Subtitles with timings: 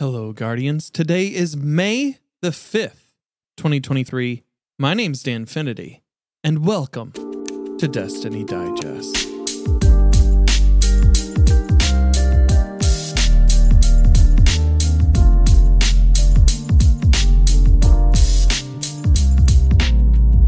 [0.00, 0.90] Hello, Guardians.
[0.90, 3.10] Today is May the 5th,
[3.56, 4.44] 2023.
[4.78, 6.02] My name's Danfinity,
[6.44, 7.10] and welcome
[7.78, 9.26] to Destiny Digest.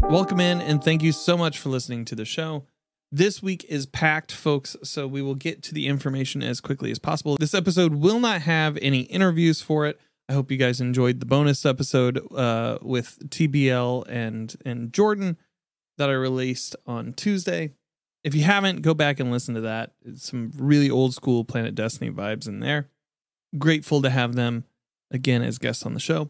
[0.09, 2.63] Welcome in, and thank you so much for listening to the show.
[3.13, 6.99] This week is packed, folks, so we will get to the information as quickly as
[6.99, 7.35] possible.
[7.37, 9.99] This episode will not have any interviews for it.
[10.29, 15.35] I hope you guys enjoyed the bonus episode uh, with TBL and and Jordan
[15.97, 17.73] that I released on Tuesday.
[18.23, 19.91] If you haven't, go back and listen to that.
[20.05, 22.87] It's some really old school Planet Destiny vibes in there.
[23.57, 24.63] Grateful to have them
[25.11, 26.29] again as guests on the show.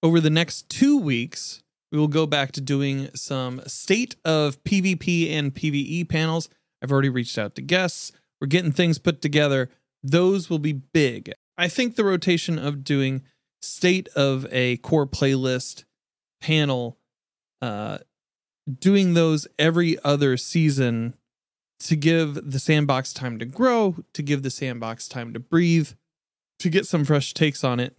[0.00, 5.30] Over the next two weeks, we will go back to doing some state of PvP
[5.30, 6.48] and PvE panels.
[6.82, 8.12] I've already reached out to guests.
[8.40, 9.70] We're getting things put together.
[10.02, 11.32] Those will be big.
[11.58, 13.22] I think the rotation of doing
[13.60, 15.84] state of a core playlist
[16.40, 16.98] panel,
[17.60, 17.98] uh,
[18.78, 21.14] doing those every other season
[21.80, 25.90] to give the sandbox time to grow, to give the sandbox time to breathe,
[26.60, 27.94] to get some fresh takes on it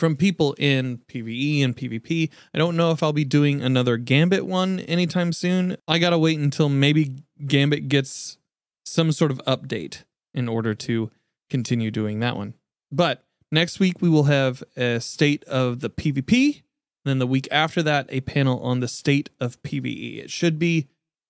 [0.00, 2.30] from people in PvE and PvP.
[2.52, 5.76] I don't know if I'll be doing another Gambit one anytime soon.
[5.86, 8.38] I gotta wait until maybe Gambit gets
[8.84, 11.10] some sort of update in order to
[11.50, 12.54] continue doing that one.
[12.90, 16.62] But next week we will have a state of the PvP.
[17.04, 20.18] Then the week after that, a panel on the state of PvE.
[20.24, 20.88] It should be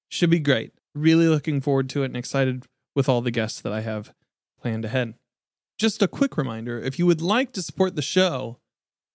[0.08, 0.72] should be great.
[0.94, 4.12] Really looking forward to it and excited with all the guests that I have
[4.60, 5.14] planned ahead.
[5.78, 8.58] Just a quick reminder if you would like to support the show,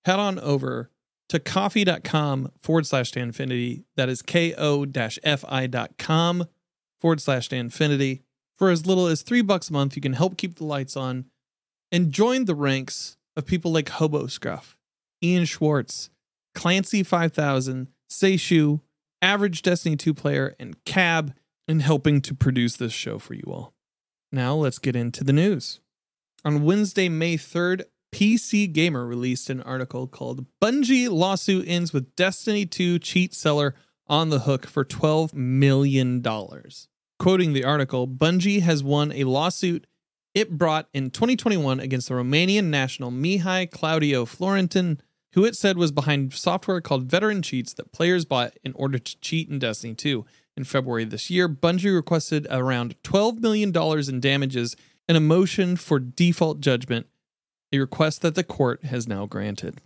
[0.05, 0.89] head on over
[1.29, 3.83] to ko-fi.com forward slash Danfinity.
[3.95, 6.45] That is ko fi.com
[7.01, 8.21] forward slash Danfinity.
[8.57, 11.25] For as little as three bucks a month, you can help keep the lights on
[11.91, 14.77] and join the ranks of people like Hobo Scruff,
[15.21, 16.09] Ian Schwartz,
[16.53, 18.79] Clancy 5000, Seishu,
[19.21, 21.33] Average Destiny 2 player, and Cab
[21.67, 23.73] in helping to produce this show for you all.
[24.31, 25.81] Now let's get into the news.
[26.45, 27.83] On Wednesday, May 3rd,
[28.15, 33.75] PC Gamer released an article called Bungie Lawsuit Ends with Destiny 2 Cheat Seller
[34.07, 36.23] on the Hook for $12 million.
[37.19, 39.85] Quoting the article, Bungie has won a lawsuit
[40.33, 45.01] it brought in 2021 against the Romanian national Mihai Claudiu Florentin,
[45.33, 49.19] who it said was behind software called Veteran Cheats that players bought in order to
[49.19, 50.25] cheat in Destiny 2.
[50.55, 53.75] In February this year, Bungie requested around $12 million
[54.09, 57.07] in damages and a motion for default judgment,
[57.75, 59.81] a request that the court has now granted.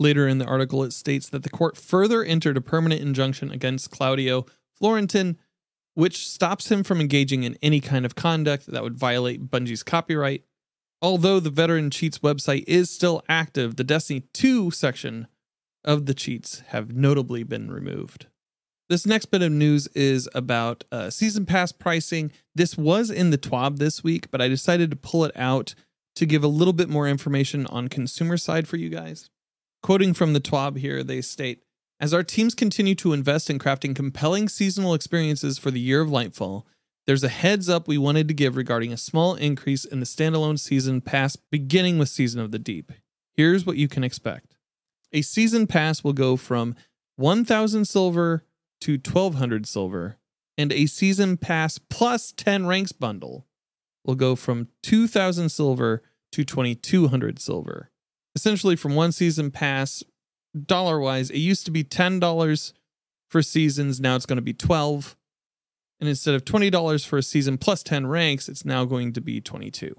[0.00, 3.90] Later in the article, it states that the court further entered a permanent injunction against
[3.90, 5.38] Claudiu Florentin,
[5.94, 10.44] which stops him from engaging in any kind of conduct that would violate Bungie's copyright.
[11.00, 15.28] Although the Veteran Cheats website is still active, the Destiny 2 section
[15.84, 18.26] of the cheats have notably been removed.
[18.88, 22.32] This next bit of news is about uh, season pass pricing.
[22.54, 25.74] This was in the TWAB this week, but I decided to pull it out
[26.16, 29.30] to give a little bit more information on consumer side for you guys.
[29.82, 31.62] Quoting from the TWAB here, they state
[32.00, 36.08] As our teams continue to invest in crafting compelling seasonal experiences for the year of
[36.08, 36.64] Lightfall,
[37.06, 40.58] there's a heads up we wanted to give regarding a small increase in the standalone
[40.58, 42.92] season pass beginning with Season of the Deep.
[43.34, 44.56] Here's what you can expect
[45.12, 46.74] a season pass will go from
[47.16, 48.44] 1,000 silver
[48.80, 50.18] to 1,200 silver,
[50.58, 53.46] and a season pass plus 10 ranks bundle
[54.04, 57.90] will go from 2,000 silver to 2,200 silver.
[58.34, 60.02] Essentially, from one season pass,
[60.66, 62.72] dollar wise, it used to be $10
[63.28, 65.16] for seasons, now it's going to be 12
[66.00, 69.40] and instead of $20 for a season plus 10 ranks, it's now going to be
[69.40, 69.94] 22.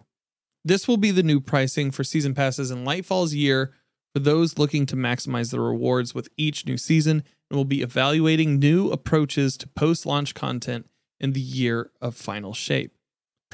[0.64, 3.74] This will be the new pricing for season passes in Lightfall's year
[4.14, 8.60] for those looking to maximize the rewards with each new season and will be evaluating
[8.60, 10.90] new approaches to post-launch content
[11.20, 12.95] in the year of final shape.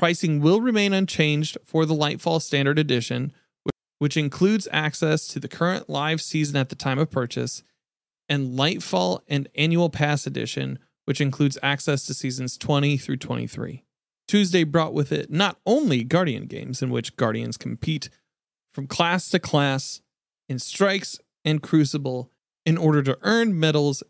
[0.01, 3.31] Pricing will remain unchanged for the Lightfall Standard Edition,
[3.99, 7.61] which includes access to the current live season at the time of purchase,
[8.27, 13.83] and Lightfall and Annual Pass Edition, which includes access to seasons 20 through 23.
[14.27, 18.09] Tuesday brought with it not only Guardian games, in which Guardians compete
[18.73, 20.01] from class to class
[20.49, 22.31] in Strikes and Crucible
[22.65, 24.01] in order to earn medals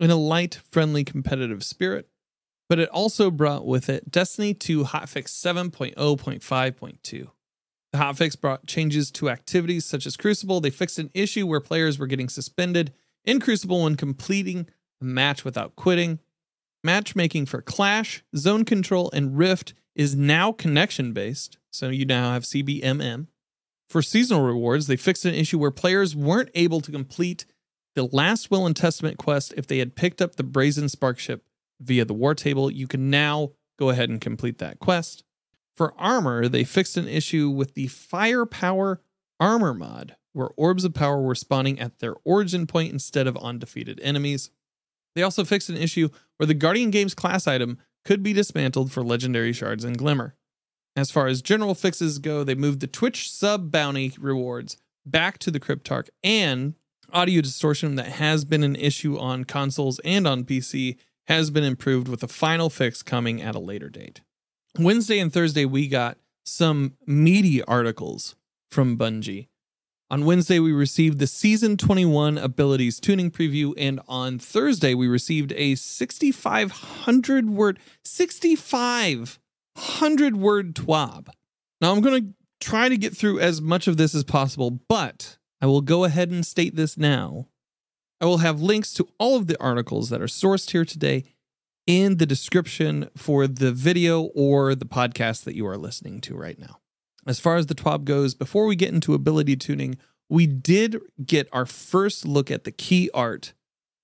[0.00, 2.09] in a light, friendly, competitive spirit,
[2.70, 7.28] but it also brought with it Destiny 2 Hotfix 7.0.5.2.
[7.92, 10.60] The hotfix brought changes to activities such as Crucible.
[10.60, 12.92] They fixed an issue where players were getting suspended
[13.24, 14.68] in Crucible when completing
[15.00, 16.20] a match without quitting.
[16.84, 22.44] Matchmaking for Clash, Zone Control, and Rift is now connection based, so you now have
[22.44, 23.26] CBMM.
[23.88, 27.46] For seasonal rewards, they fixed an issue where players weren't able to complete
[27.96, 31.44] the last Will and Testament quest if they had picked up the Brazen Spark ship
[31.80, 32.70] via the war table.
[32.70, 35.24] You can now go ahead and complete that quest.
[35.76, 39.00] For armor, they fixed an issue with the Firepower
[39.38, 43.58] Armor mod, where orbs of power were spawning at their origin point instead of on
[43.58, 44.50] defeated enemies.
[45.14, 49.02] They also fixed an issue where the Guardian Games class item could be dismantled for
[49.02, 50.36] legendary shards and glimmer.
[50.96, 55.50] As far as general fixes go, they moved the Twitch sub bounty rewards back to
[55.50, 56.74] the Cryptarch and
[57.12, 62.08] audio distortion that has been an issue on consoles and on PC has been improved
[62.08, 64.20] with a final fix coming at a later date.
[64.78, 68.36] Wednesday and Thursday, we got some meaty articles
[68.70, 69.48] from Bungie.
[70.12, 75.52] On Wednesday, we received the Season 21 Abilities Tuning Preview, and on Thursday, we received
[75.52, 81.28] a 6,500 word, 6,500 word TWAB.
[81.80, 85.36] Now, I'm going to try to get through as much of this as possible, but
[85.60, 87.46] I will go ahead and state this now.
[88.20, 91.24] I will have links to all of the articles that are sourced here today
[91.86, 96.58] in the description for the video or the podcast that you are listening to right
[96.58, 96.80] now.
[97.26, 99.96] As far as the TWAB goes, before we get into ability tuning,
[100.28, 103.52] we did get our first look at the key art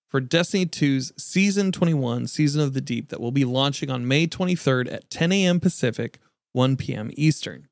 [0.08, 4.26] for Destiny 2's Season 21 Season of the Deep that will be launching on May
[4.26, 5.60] 23rd at 10 a.m.
[5.60, 6.18] Pacific,
[6.52, 7.10] 1 p.m.
[7.16, 7.68] Eastern.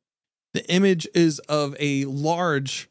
[0.53, 2.89] The image is of a large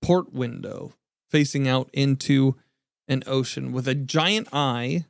[0.00, 0.94] port window
[1.28, 2.56] facing out into
[3.08, 5.06] an ocean with a giant eye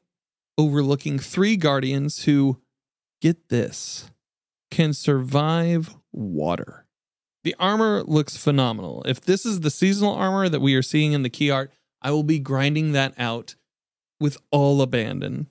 [0.57, 2.61] overlooking three guardians who,
[3.21, 4.11] get this,
[4.71, 6.87] can survive water.
[7.43, 9.03] The armor looks phenomenal.
[9.07, 11.71] If this is the seasonal armor that we are seeing in the key art,
[12.01, 13.55] I will be grinding that out
[14.19, 15.49] with all abandon.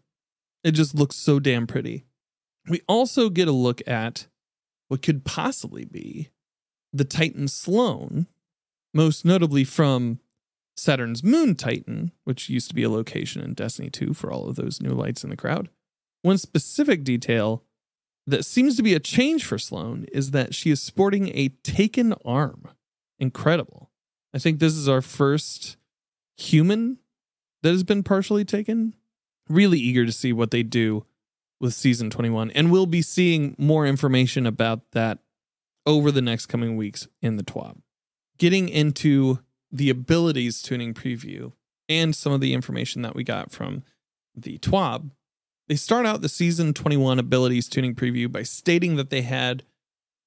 [0.63, 2.05] It just looks so damn pretty.
[2.69, 4.27] We also get a look at
[4.87, 6.29] what could possibly be
[6.91, 8.27] the Titan Sloan,
[8.93, 10.19] most notably from
[10.75, 14.55] Saturn's moon Titan, which used to be a location in Destiny 2 for all of
[14.55, 15.69] those new lights in the crowd.
[16.21, 17.63] One specific detail
[18.25, 22.13] that seems to be a change for Sloan is that she is sporting a taken
[22.25, 22.69] arm.
[23.19, 23.91] Incredible.
[24.33, 25.77] I think this is our first
[26.37, 26.99] human
[27.61, 28.95] that has been partially taken.
[29.49, 31.05] Really eager to see what they do
[31.59, 32.51] with season 21.
[32.51, 35.19] And we'll be seeing more information about that
[35.85, 37.77] over the next coming weeks in the TWAB.
[38.37, 39.39] Getting into
[39.73, 41.51] the abilities tuning preview
[41.89, 43.83] and some of the information that we got from
[44.35, 45.09] the TWAB,
[45.67, 49.63] they start out the season 21 abilities tuning preview by stating that they had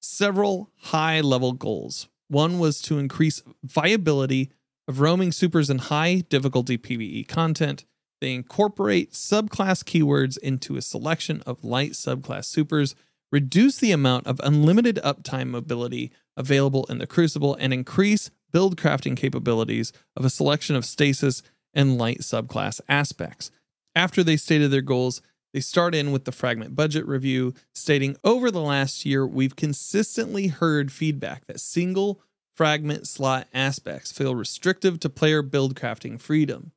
[0.01, 2.09] several high level goals.
[2.27, 4.51] One was to increase viability
[4.87, 7.85] of roaming supers in high difficulty PvE content.
[8.19, 12.95] They incorporate subclass keywords into a selection of light subclass supers,
[13.31, 19.15] reduce the amount of unlimited uptime mobility available in the Crucible, and increase build crafting
[19.15, 23.51] capabilities of a selection of stasis and light subclass aspects.
[23.95, 25.21] After they stated their goals,
[25.53, 30.47] they start in with the fragment budget review, stating over the last year, we've consistently
[30.47, 32.21] heard feedback that single
[32.55, 36.71] fragment slot aspects feel restrictive to player build crafting freedom.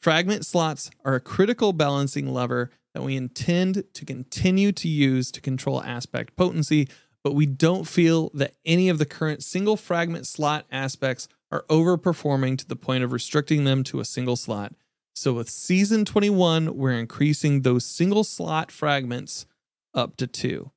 [0.00, 5.40] Fragment slots are a critical balancing lever that we intend to continue to use to
[5.40, 6.88] control aspect potency
[7.24, 12.58] but we don't feel that any of the current single fragment slot aspects are overperforming
[12.58, 14.74] to the point of restricting them to a single slot.
[15.14, 19.46] So with season 21, we're increasing those single slot fragments
[19.94, 20.70] up to two.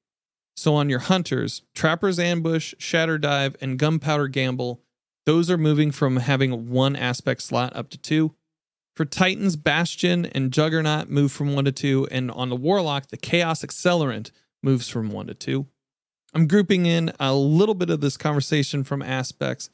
[0.58, 4.82] So on your hunters, Trapper's Ambush, Shatter Dive, and Gunpowder Gamble,
[5.26, 8.36] those are moving from having one aspect slot up to two.
[8.96, 13.18] For Titans, Bastion and Juggernaut move from one to two, and on the Warlock, the
[13.18, 14.32] Chaos Accelerant
[14.64, 15.68] moves from one to two.
[16.36, 19.70] I'm grouping in a little bit of this conversation from aspects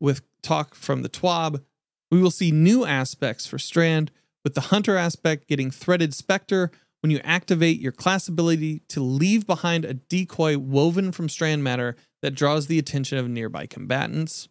[0.00, 1.62] with talk from the TWAB.
[2.10, 4.10] We will see new aspects for Strand,
[4.42, 6.70] with the Hunter aspect getting Threaded Spectre
[7.02, 11.96] when you activate your class ability to leave behind a decoy woven from Strand matter
[12.22, 14.48] that draws the attention of nearby combatants.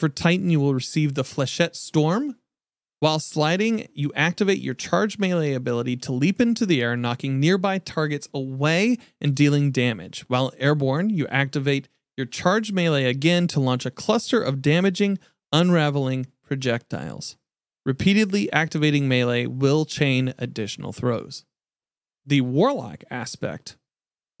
[0.00, 2.36] For Titan, you will receive the Flechette Storm,
[3.00, 7.78] while sliding, you activate your charge melee ability to leap into the air, knocking nearby
[7.78, 10.24] targets away and dealing damage.
[10.28, 15.18] While airborne, you activate your charge melee again to launch a cluster of damaging,
[15.52, 17.36] unraveling projectiles.
[17.84, 21.44] Repeatedly activating melee will chain additional throws.
[22.24, 23.76] The warlock aspect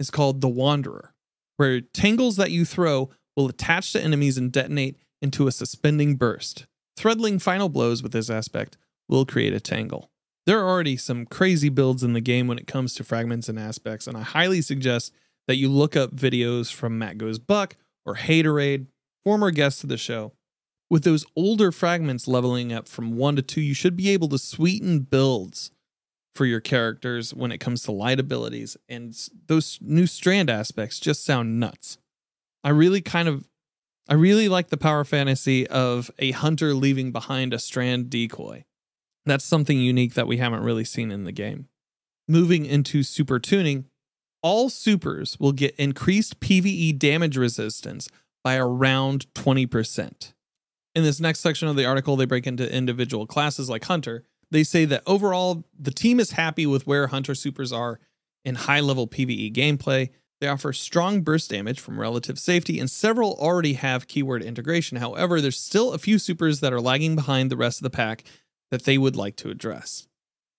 [0.00, 1.14] is called the Wanderer,
[1.58, 6.66] where tangles that you throw will attach to enemies and detonate into a suspending burst.
[6.96, 8.76] Threadling final blows with this aspect
[9.08, 10.10] will create a tangle.
[10.46, 13.58] There are already some crazy builds in the game when it comes to fragments and
[13.58, 15.12] aspects, and I highly suggest
[15.46, 18.86] that you look up videos from Matt Goes Buck or Haterade
[19.24, 20.32] former guests of the show.
[20.88, 24.38] With those older fragments leveling up from 1 to 2, you should be able to
[24.38, 25.72] sweeten builds
[26.36, 28.76] for your characters when it comes to light abilities.
[28.88, 29.16] And
[29.48, 31.98] those new strand aspects just sound nuts.
[32.62, 33.48] I really kind of
[34.08, 38.64] I really like the power fantasy of a hunter leaving behind a strand decoy.
[39.24, 41.66] That's something unique that we haven't really seen in the game.
[42.28, 43.86] Moving into super tuning,
[44.42, 48.08] all supers will get increased PvE damage resistance
[48.44, 50.32] by around 20%.
[50.94, 54.22] In this next section of the article, they break into individual classes like Hunter.
[54.52, 57.98] They say that overall, the team is happy with where Hunter supers are
[58.44, 60.10] in high level PvE gameplay.
[60.40, 64.98] They offer strong burst damage from relative safety, and several already have keyword integration.
[64.98, 68.24] However, there's still a few supers that are lagging behind the rest of the pack
[68.70, 70.08] that they would like to address.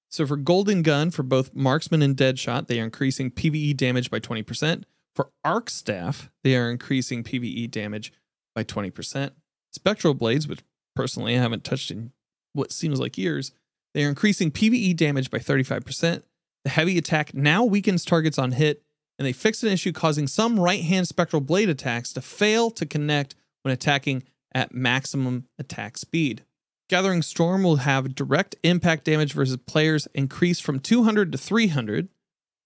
[0.10, 4.19] So for Golden Gun, for both Marksman and Deadshot, they are increasing PvE damage by
[4.19, 4.84] 20%.
[5.15, 8.13] For Arc Staff, they are increasing PvE damage
[8.55, 9.31] by 20%.
[9.74, 10.62] Spectral Blades, which
[10.96, 12.12] personally I haven't touched in
[12.53, 13.51] what seems like years,
[13.93, 16.24] they are increasing PvE damage by 35%.
[16.63, 18.84] The heavy attack now weakens targets on hit,
[19.17, 22.86] and they fix an issue causing some right hand spectral blade attacks to fail to
[22.86, 26.43] connect when attacking at maximum attack speed.
[26.89, 32.09] Gathering Storm will have direct impact damage versus players increase from 200 to 300.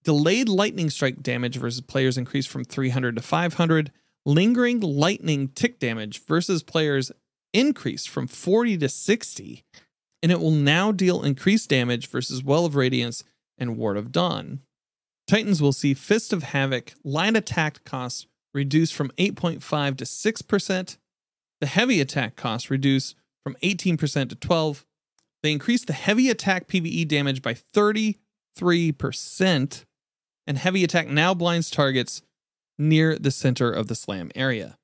[0.03, 3.91] Delayed lightning strike damage versus players increase from 300 to 500.
[4.25, 7.11] Lingering lightning tick damage versus players
[7.53, 9.63] increase from 40 to 60.
[10.21, 13.23] And it will now deal increased damage versus Well of Radiance
[13.57, 14.61] and Ward of Dawn.
[15.31, 20.97] Titans will see Fist of Havoc line attack costs reduced from 8.5 to 6%.
[21.61, 24.85] The heavy attack costs reduced from 18% to 12.
[25.41, 29.85] They increased the heavy attack PvE damage by 33%,
[30.47, 32.23] and heavy attack now blinds targets
[32.77, 34.77] near the center of the slam area.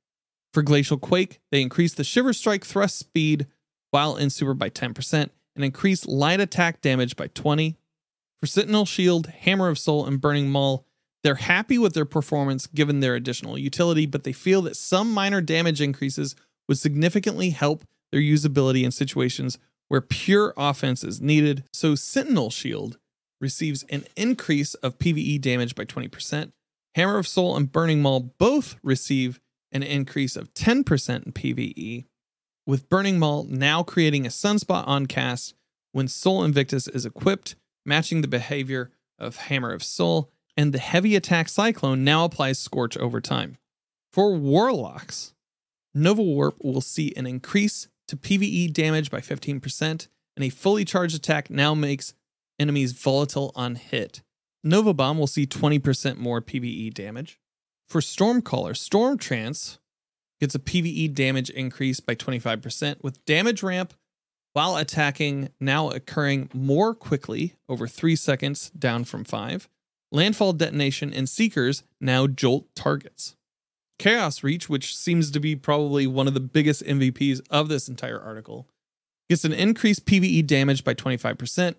[0.54, 3.48] For Glacial Quake, they increased the Shiver Strike thrust speed
[3.92, 7.76] while in super by 10% and increased light attack damage by 20.
[8.40, 10.86] For Sentinel Shield, Hammer of Sol, and Burning Maul,
[11.24, 15.42] they're happy with their performance given their additional utility, but they feel that some minor
[15.42, 16.36] damage increases
[16.68, 21.64] would significantly help their usability in situations where pure offense is needed.
[21.74, 22.98] So Sentinel Shield
[23.42, 26.52] receives an increase of PvE damage by 20%.
[26.96, 29.40] Hammer of Sol and Burning Maul both receive
[29.72, 32.06] an increase of 10% in PvE,
[32.66, 35.54] with Burning Maul now creating a sunspot on cast
[35.92, 37.56] when Sol Invictus is equipped,
[37.88, 42.98] matching the behavior of Hammer of Sol, and the heavy attack Cyclone now applies Scorch
[42.98, 43.58] over time.
[44.12, 45.34] For Warlocks,
[45.94, 51.16] Nova Warp will see an increase to PvE damage by 15%, and a fully charged
[51.16, 52.14] attack now makes
[52.60, 54.22] enemies volatile on hit.
[54.64, 57.40] Nova Bomb will see 20% more PvE damage.
[57.88, 59.80] For Stormcaller, Storm Trance
[60.40, 63.94] gets a PvE damage increase by 25%, with damage ramp
[64.58, 69.70] while attacking now occurring more quickly over 3 seconds, down from 5.
[70.12, 73.36] Landfall detonation and Seekers now jolt targets.
[74.00, 78.20] Chaos Reach, which seems to be probably one of the biggest MVPs of this entire
[78.20, 78.68] article,
[79.30, 81.76] gets an increased PvE damage by 25%.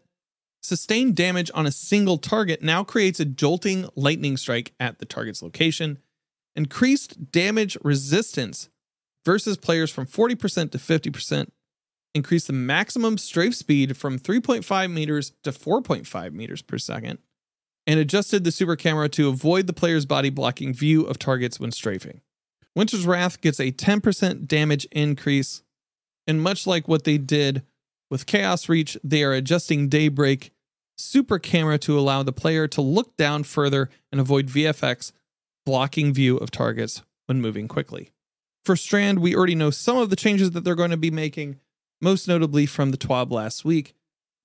[0.62, 5.42] Sustained damage on a single target now creates a jolting lightning strike at the target's
[5.42, 5.98] location.
[6.54, 8.68] Increased damage resistance
[9.24, 11.48] versus players from 40% to 50%.
[12.14, 17.18] Increase the maximum strafe speed from 3.5 meters to 4.5 meters per second
[17.86, 21.72] and adjusted the super camera to avoid the player's body blocking view of targets when
[21.72, 22.20] strafing.
[22.76, 25.62] Winter's Wrath gets a 10% damage increase,
[26.26, 27.62] and much like what they did
[28.10, 30.50] with Chaos Reach, they are adjusting Daybreak
[30.98, 35.12] super camera to allow the player to look down further and avoid VFX
[35.64, 38.10] blocking view of targets when moving quickly.
[38.64, 41.58] For Strand, we already know some of the changes that they're going to be making,
[42.00, 43.94] most notably from the TWAB last week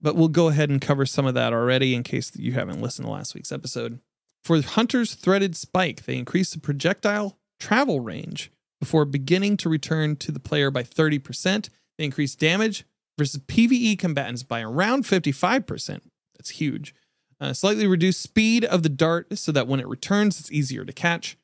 [0.03, 3.07] but we'll go ahead and cover some of that already in case you haven't listened
[3.07, 3.99] to last week's episode.
[4.43, 10.33] For Hunter's Threaded Spike, they increase the projectile travel range before beginning to return to
[10.33, 11.69] the player by 30%.
[11.97, 12.83] They increase damage
[13.17, 16.01] versus PvE combatants by around 55%.
[16.37, 16.93] That's huge.
[17.39, 20.91] Uh, slightly reduce speed of the dart so that when it returns, it's easier to
[20.91, 21.37] catch.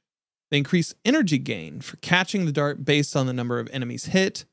[0.52, 4.44] They increase energy gain for catching the dart based on the number of enemies hit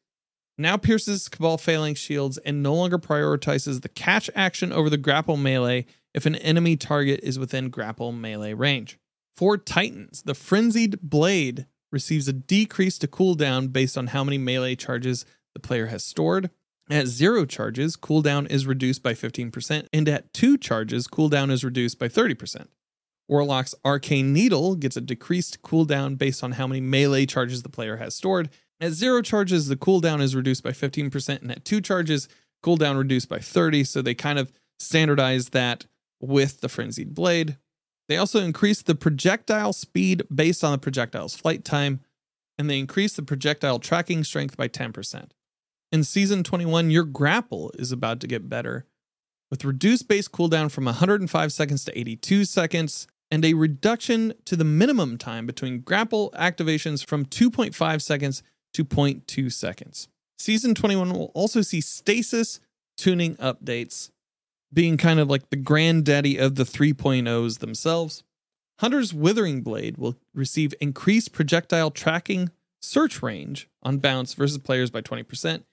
[0.58, 5.36] now pierces Cabal Phalanx shields and no longer prioritizes the catch action over the grapple
[5.36, 8.98] melee if an enemy target is within grapple melee range.
[9.36, 14.76] For Titans, the Frenzied Blade receives a decrease to cooldown based on how many melee
[14.76, 16.50] charges the player has stored.
[16.88, 21.98] At zero charges, cooldown is reduced by 15%, and at two charges, cooldown is reduced
[21.98, 22.68] by 30%.
[23.28, 27.96] Warlock's Arcane Needle gets a decreased cooldown based on how many melee charges the player
[27.96, 32.28] has stored, At zero charges, the cooldown is reduced by 15%, and at two charges,
[32.62, 33.84] cooldown reduced by 30.
[33.84, 35.86] So they kind of standardized that
[36.20, 37.56] with the Frenzied Blade.
[38.08, 42.00] They also increased the projectile speed based on the projectile's flight time,
[42.58, 45.30] and they increased the projectile tracking strength by 10%.
[45.92, 48.86] In Season 21, your grapple is about to get better,
[49.50, 54.64] with reduced base cooldown from 105 seconds to 82 seconds, and a reduction to the
[54.64, 58.42] minimum time between grapple activations from 2.5 seconds
[58.76, 60.08] to 0.2 seconds.
[60.38, 62.60] Season 21 will also see stasis
[62.98, 64.10] tuning updates,
[64.72, 68.22] being kind of like the granddaddy of the 3.0s themselves.
[68.80, 72.50] Hunter's Withering Blade will receive increased projectile tracking
[72.82, 75.64] search range on bounce versus players by 20%.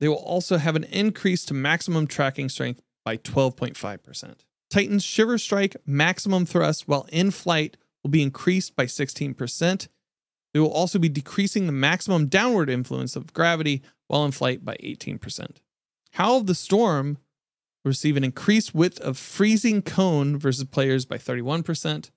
[0.00, 4.34] They will also have an increase to maximum tracking strength by 12.5%.
[4.70, 9.88] Titan's Shiver Strike maximum thrust while in flight will be increased by 16%.
[10.52, 14.76] They will also be decreasing the maximum downward influence of gravity while in flight by
[14.82, 15.56] 18%.
[16.12, 17.18] Howl of the Storm
[17.84, 22.10] will receive an increased width of freezing cone versus players by 31%.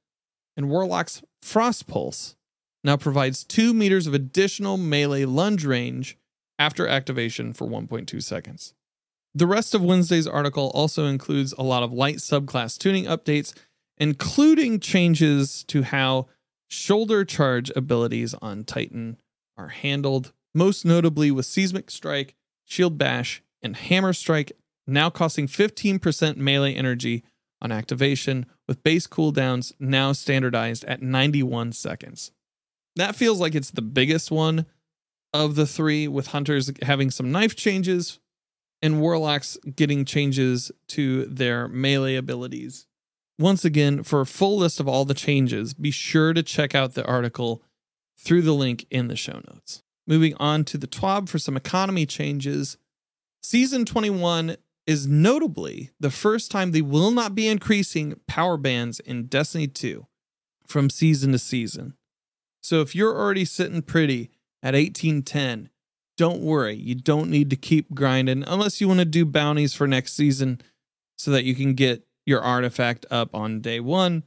[0.58, 2.36] And Warlock's Frost Pulse
[2.84, 6.18] now provides 2 meters of additional melee lunge range
[6.60, 8.74] after activation for 1.2 seconds.
[9.36, 13.54] The rest of Wednesday's article also includes a lot of light subclass tuning updates,
[13.98, 16.28] including changes to how
[16.74, 19.18] shoulder charge abilities on Titan
[19.58, 24.52] are handled, most notably with Seismic Strike, Shield Bash, and Hammer Strike
[24.86, 27.24] now costing 15% melee energy
[27.62, 32.32] on activation, with base cooldowns now standardized at 91 seconds.
[32.98, 34.66] That feels like it's the biggest one
[35.34, 38.20] of the three, with Hunters having some knife changes
[38.82, 42.86] and Warlocks getting changes to their melee abilities.
[43.40, 46.94] Once again, for a full list of all the changes, be sure to check out
[46.94, 47.64] the article
[48.18, 49.82] through the link in the show notes.
[50.06, 52.78] Moving on to the TWAB for some economy changes.
[53.42, 59.26] Season 21 is notably the first time they will not be increasing power bands in
[59.28, 60.06] Destiny 2
[60.68, 61.96] from season to season.
[62.62, 64.30] So if you're already sitting pretty
[64.62, 65.70] at 1810,
[66.18, 66.76] don't worry.
[66.76, 70.62] You don't need to keep grinding unless you want to do bounties for next season
[71.18, 74.24] so that you can get your artifact up on day one.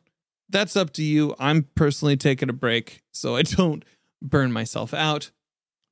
[0.48, 1.35] That's up to you.
[1.38, 3.85] I'm personally taking a break so I don't
[4.22, 5.30] burn myself out.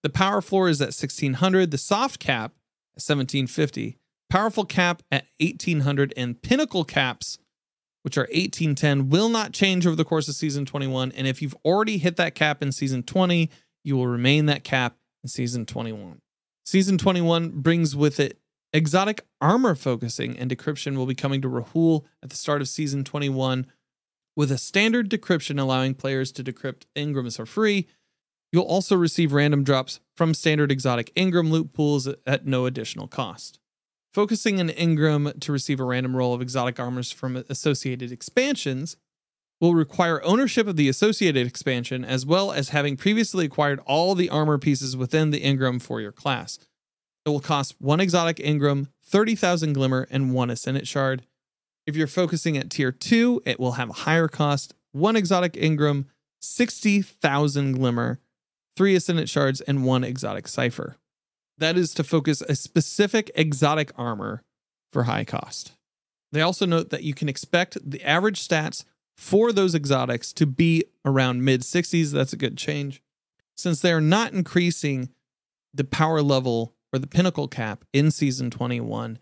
[0.03, 2.53] The power floor is at 1600, the soft cap
[2.93, 3.97] at 1750,
[4.29, 7.39] powerful cap at 1800, and pinnacle caps,
[8.03, 11.11] which are 1810, will not change over the course of season 21.
[11.13, 13.49] And if you've already hit that cap in season 20,
[13.83, 16.21] you will remain that cap in season 21.
[16.67, 18.39] Season 21 brings with it
[18.75, 23.05] exotic armor focusing, and decryption will be coming to Rahool at the start of season
[23.05, 23.67] 21
[24.37, 27.87] with a standard decryption allowing players to decrypt Engrams for free.
[28.53, 33.61] You'll also receive random drops from standard exotic Engram loot pools at no additional cost.
[34.13, 38.97] Focusing an Engram to receive a random roll of exotic armors from associated expansions
[39.61, 44.31] will require ownership of the associated expansion as well as having previously acquired all the
[44.31, 46.59] armor pieces within the Engram for your class.
[47.25, 51.23] It will cost one exotic Engram, 30,000 glimmer, and one ascendant shard.
[51.87, 56.07] If you're focusing at tier 2, it will have a higher cost, one exotic Engram,
[56.41, 58.21] 60,000 glimmer,
[58.77, 60.97] three ascendant shards, and one exotic cipher.
[61.57, 64.43] That is to focus a specific exotic armor
[64.93, 65.73] for high cost.
[66.33, 68.85] They also note that you can expect the average stats
[69.17, 72.11] for those exotics to be around mid 60s.
[72.11, 73.01] That's a good change.
[73.57, 75.11] Since they are not increasing
[75.73, 79.19] the power level or the pinnacle cap in season 21,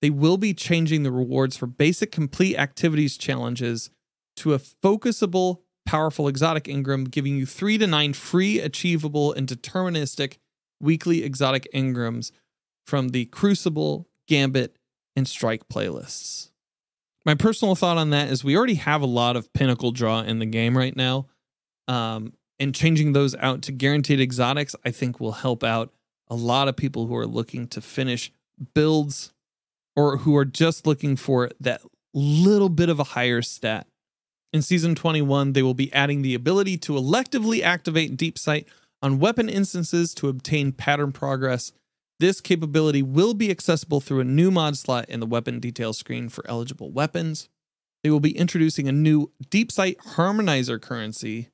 [0.00, 3.90] they will be changing the rewards for basic complete activities challenges
[4.36, 10.38] to a focusable, powerful exotic Engram, giving you three to nine free, achievable, and deterministic
[10.80, 12.32] weekly exotic Engrams
[12.86, 14.76] from the Crucible, Gambit,
[15.14, 16.48] and Strike playlists
[17.24, 20.38] my personal thought on that is we already have a lot of pinnacle draw in
[20.38, 21.26] the game right now.
[21.88, 25.92] Um, and changing those out to guaranteed exotics, I think will help out
[26.28, 28.32] a lot of people who are looking to finish
[28.74, 29.32] builds
[29.96, 31.82] or who are just looking for that
[32.14, 33.86] little bit of a higher stat.
[34.52, 38.68] In season 21, they will be adding the ability to electively activate Deep Sight
[39.02, 41.72] on weapon instances to obtain pattern progress
[42.22, 46.28] this capability will be accessible through a new mod slot in the weapon detail screen
[46.28, 47.48] for eligible weapons.
[48.04, 51.48] They will be introducing a new Deep Sight Harmonizer currency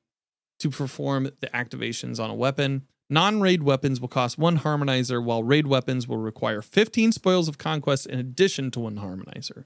[0.59, 2.83] to perform the activations on a weapon.
[3.09, 7.57] Non raid weapons will cost one harmonizer, while raid weapons will require 15 spoils of
[7.57, 9.65] conquest in addition to one harmonizer.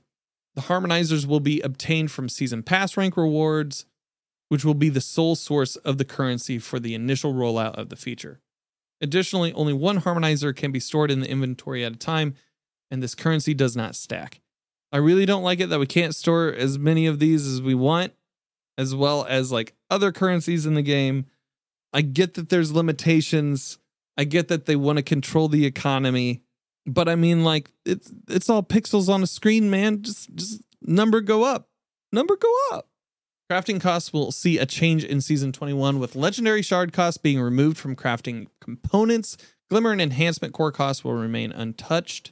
[0.55, 3.85] The harmonizers will be obtained from season pass rank rewards,
[4.49, 7.95] which will be the sole source of the currency for the initial rollout of the
[7.95, 8.39] feature.
[9.01, 12.35] Additionally, only one harmonizer can be stored in the inventory at a time,
[12.89, 14.39] and this currency does not stack.
[14.93, 17.73] I really don't like it that we can't store as many of these as we
[17.73, 18.13] want,
[18.77, 21.25] as well as like other currencies in the game.
[21.93, 23.77] I get that there's limitations.
[24.17, 26.41] I get that they want to control the economy,
[26.85, 30.01] but I mean like it's it's all pixels on a screen, man.
[30.01, 31.69] Just just number go up.
[32.11, 32.89] Number go up.
[33.51, 37.77] Crafting costs will see a change in season 21 with legendary shard costs being removed
[37.77, 39.37] from crafting components.
[39.69, 42.31] Glimmer and enhancement core costs will remain untouched.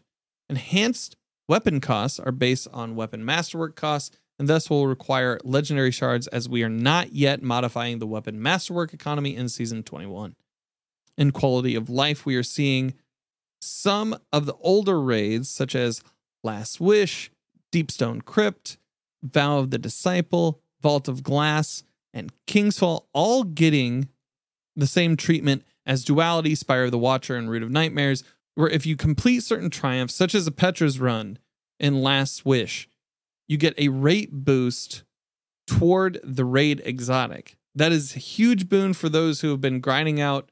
[0.49, 1.15] Enhanced
[1.47, 6.49] weapon costs are based on weapon masterwork costs and thus will require legendary shards as
[6.49, 10.35] we are not yet modifying the weapon masterwork economy in season 21.
[11.15, 12.95] In quality of life, we are seeing
[13.61, 16.01] some of the older raids such as
[16.43, 17.29] Last Wish,
[17.71, 18.79] Deepstone Crypt,
[19.21, 24.09] Vow of the Disciple, Vault of Glass, and Kingsfall all getting
[24.75, 28.23] the same treatment as Duality, Spire of the Watcher, and Root of Nightmares,
[28.55, 31.37] where if you complete certain triumphs, such as a Petra's run
[31.79, 32.87] in Last Wish,
[33.51, 35.03] you get a rate boost
[35.67, 37.57] toward the raid exotic.
[37.75, 40.49] That is a huge boon for those who have been grinding out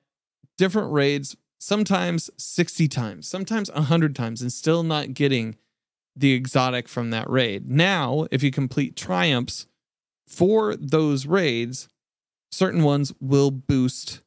[0.58, 5.56] different raids, sometimes 60 times, sometimes 100 times, and still not getting
[6.14, 7.72] the exotic from that raid.
[7.72, 9.66] Now, if you complete triumphs
[10.28, 11.88] for those raids,
[12.52, 14.20] certain ones will boost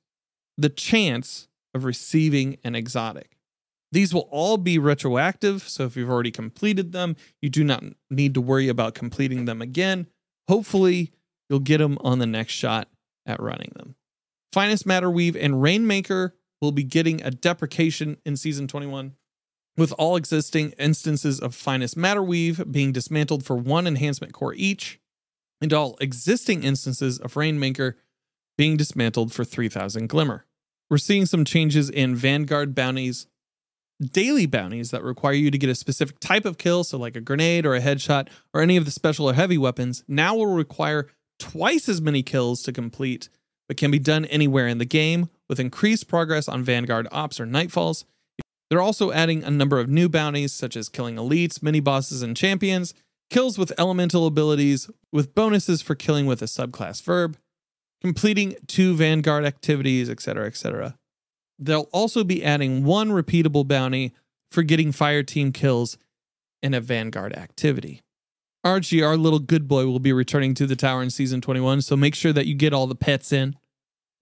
[0.57, 3.32] the chance of receiving an exotic.
[3.93, 8.35] These will all be retroactive, so if you've already completed them, you do not need
[8.35, 10.07] to worry about completing them again.
[10.49, 11.13] Hopefully,
[11.49, 12.89] you'll get them on the next shot
[13.27, 13.95] at running them.
[14.53, 19.15] Finest Matter Weave and Rainmaker will be getting a deprecation in season 21,
[19.77, 25.01] with all existing instances of Finest Matter Weave being dismantled for one enhancement core each
[25.61, 27.97] and all existing instances of Rainmaker
[28.57, 30.47] being dismantled for 3000 Glimmer.
[30.91, 33.27] We're seeing some changes in Vanguard bounties,
[34.03, 37.21] daily bounties that require you to get a specific type of kill, so like a
[37.21, 41.09] grenade or a headshot or any of the special or heavy weapons, now will require
[41.39, 43.29] twice as many kills to complete,
[43.69, 47.47] but can be done anywhere in the game with increased progress on Vanguard ops or
[47.47, 48.05] nightfalls.
[48.71, 52.37] They're also adding a number of new bounties, such as killing elites, mini bosses, and
[52.37, 52.95] champions,
[53.29, 57.37] kills with elemental abilities, with bonuses for killing with a subclass verb,
[58.01, 60.97] completing two Vanguard activities, etc., etc.
[61.59, 64.13] They'll also be adding one repeatable bounty
[64.51, 65.97] for getting fire team kills
[66.63, 68.03] in a Vanguard activity.
[68.65, 71.97] Archie, our little good boy, will be returning to the tower in season 21, so
[71.97, 73.57] make sure that you get all the pets in.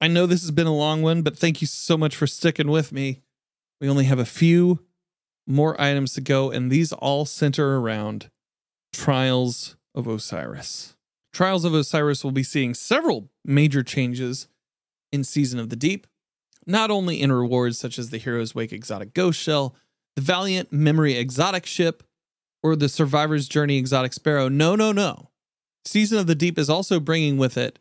[0.00, 2.70] I know this has been a long one, but thank you so much for sticking
[2.70, 3.20] with me.
[3.80, 4.80] We only have a few
[5.46, 8.30] more items to go, and these all center around
[8.94, 10.96] Trials of Osiris.
[11.32, 14.48] Trials of Osiris will be seeing several major changes
[15.12, 16.06] in Season of the Deep,
[16.70, 19.74] not only in rewards such as the Hero's Wake Exotic Ghost Shell,
[20.16, 22.02] the Valiant Memory Exotic Ship,
[22.62, 24.48] or the Survivor's Journey Exotic Sparrow.
[24.48, 25.30] No, no, no.
[25.84, 27.78] Season of the Deep is also bringing with it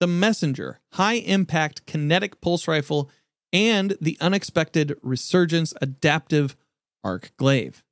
[0.00, 3.10] the Messenger, high impact kinetic pulse rifle,
[3.52, 6.56] and the unexpected Resurgence adaptive
[7.02, 7.82] arc glaive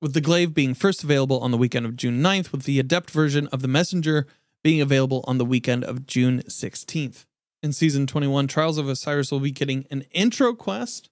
[0.00, 3.10] with the glaive being first available on the weekend of June 9th, with the adept
[3.10, 4.26] version of the messenger
[4.62, 7.26] being available on the weekend of June 16th.
[7.62, 11.10] In season 21, Trials of Osiris will be getting an intro quest,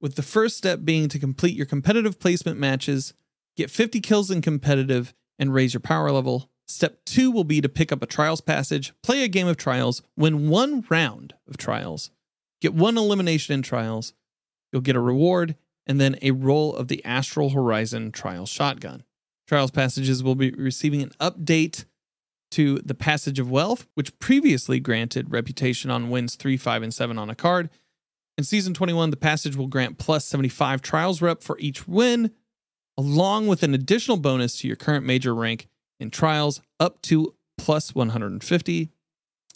[0.00, 3.14] with the first step being to complete your competitive placement matches,
[3.56, 6.50] get 50 kills in competitive, and raise your power level.
[6.66, 10.02] Step two will be to pick up a trials passage, play a game of trials,
[10.16, 12.10] win one round of trials,
[12.60, 14.14] get one elimination in trials.
[14.72, 15.54] You'll get a reward
[15.86, 19.04] and then a roll of the Astral Horizon Trials Shotgun.
[19.46, 21.84] Trials passages will be receiving an update
[22.54, 27.18] to the Passage of Wealth, which previously granted reputation on wins 3, 5, and 7
[27.18, 27.68] on a card.
[28.38, 32.30] In Season 21, the passage will grant plus 75 Trials rep for each win,
[32.96, 35.66] along with an additional bonus to your current major rank
[35.98, 38.90] in Trials up to plus 150.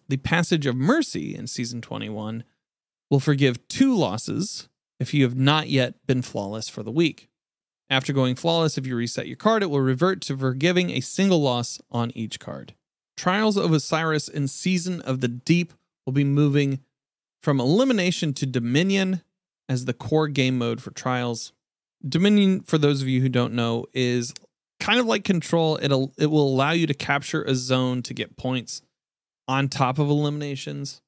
[0.08, 2.42] The Passage of Mercy in Season 21
[3.10, 7.28] will forgive two losses if you have not yet been flawless for the week.
[7.88, 11.40] After going flawless, if you reset your card, it will revert to forgiving a single
[11.40, 12.74] loss on each card.
[13.18, 15.72] Trials of Osiris and Season of the Deep
[16.06, 16.78] will be moving
[17.42, 19.22] from Elimination to Dominion
[19.68, 21.52] as the core game mode for Trials.
[22.08, 24.32] Dominion, for those of you who don't know, is
[24.78, 25.80] kind of like Control.
[25.82, 28.82] It'll it will allow you to capture a zone to get points
[29.48, 31.02] on top of eliminations.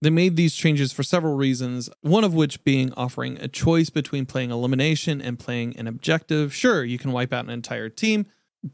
[0.00, 4.26] They made these changes for several reasons, one of which being offering a choice between
[4.26, 6.54] playing elimination and playing an objective.
[6.54, 8.26] Sure, you can wipe out an entire team,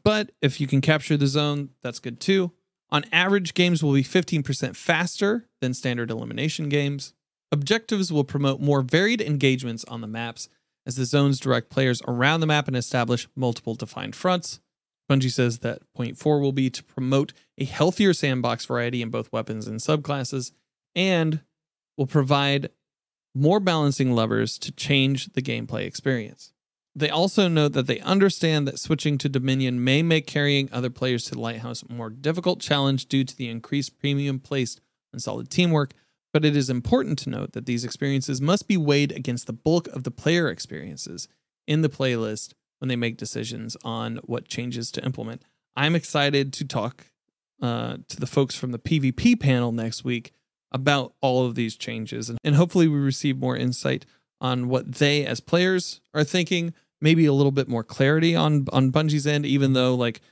[0.03, 2.53] but if you can capture the zone, that's good too.
[2.95, 7.13] On average, games will be 15% faster than standard elimination games.
[7.51, 10.49] Objectives will promote more varied engagements on the maps
[10.87, 14.61] as the zones direct players around the map and establish multiple defined fronts.
[15.11, 19.33] Bungie says that point four will be to promote a healthier sandbox variety in both
[19.33, 20.53] weapons and subclasses,
[20.95, 21.41] and
[21.99, 22.71] will provide
[23.35, 26.54] more balancing levers to change the gameplay experience.
[26.97, 31.25] They also note that they understand that switching to Dominion may make carrying other players
[31.25, 34.81] to the Lighthouse a more difficult challenge due to the increased premium placed
[35.13, 35.93] on solid teamwork,
[36.33, 39.89] but it is important to note that these experiences must be weighed against the bulk
[39.89, 41.27] of the player experiences
[41.67, 45.43] in the playlist when they make decisions on what changes to implement.
[45.77, 47.07] I'm excited to talk
[47.61, 50.33] uh, to the folks from the PvP panel next week
[50.71, 54.07] about all of these changes, and, and hopefully we receive more insight
[54.41, 56.75] on what they as players are thinking,
[57.05, 60.23] maybe a little bit more clarity on on Bungie's end, even though like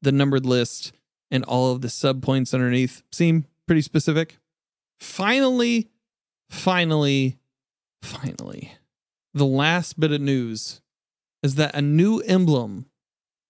[0.00, 0.92] the numbered list
[1.30, 4.38] and all of the sub points underneath seem pretty specific.
[4.98, 5.90] Finally,
[6.50, 7.38] finally,
[8.02, 8.72] finally,
[9.34, 10.80] the last bit of news
[11.42, 12.86] is that a new emblem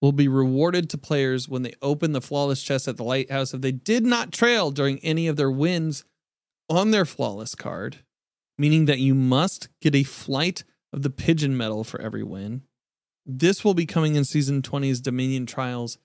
[0.01, 3.61] will be rewarded to players when they open the flawless chest at the lighthouse if
[3.61, 6.05] they did not trail during any of their wins
[6.69, 7.99] on their flawless card,
[8.59, 12.63] meaning that you must get a flight of the pigeon medal for every win.
[13.25, 15.99] This will be coming in season 20's Dominion Trials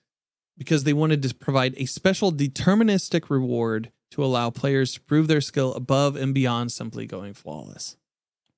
[0.56, 5.40] because they wanted to provide a special deterministic reward to allow players to prove their
[5.40, 7.96] skill above and beyond simply going flawless.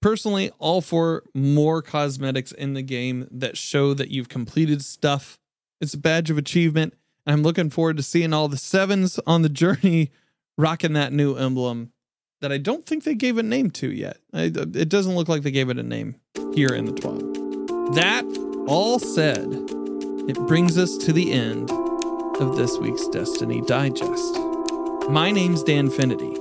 [0.01, 5.39] Personally, all for more cosmetics in the game that show that you've completed stuff.
[5.81, 6.95] It's a badge of achievement,
[7.27, 10.11] and I'm looking forward to seeing all the sevens on the journey
[10.57, 11.93] rocking that new emblem
[12.41, 14.19] that I don't think they gave a name to yet.
[14.33, 16.17] it doesn't look like they gave it a name
[16.55, 17.95] here in the TWAB.
[17.95, 19.47] That all said,
[20.29, 21.71] it brings us to the end
[22.41, 24.39] of this week's Destiny Digest.
[25.09, 26.37] My name's Danfinity.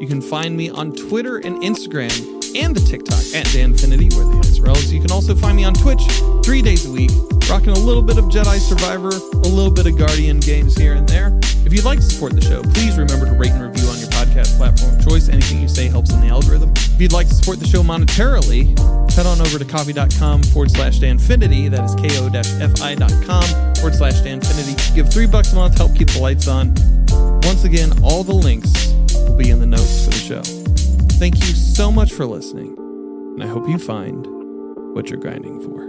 [0.00, 2.10] You can find me on Twitter and Instagram
[2.56, 4.92] and the TikTok at Danfinity, where the answer is.
[4.92, 6.02] You can also find me on Twitch
[6.44, 7.10] three days a week,
[7.48, 11.08] rocking a little bit of Jedi Survivor, a little bit of Guardian games here and
[11.08, 11.38] there.
[11.66, 14.07] If you'd like to support the show, please remember to rate and review on your
[14.28, 15.28] podcast platform of choice.
[15.28, 16.72] Anything you say helps in the algorithm.
[16.76, 18.78] If you'd like to support the show monetarily,
[19.12, 21.70] head on over to ko-fi.com forward slash Danfinity.
[21.70, 24.94] That is ko-fi.com forward slash Danfinity.
[24.94, 26.74] Give three bucks a month, help keep the lights on.
[27.42, 30.42] Once again, all the links will be in the notes for the show.
[31.18, 34.26] Thank you so much for listening, and I hope you find
[34.94, 35.87] what you're grinding for.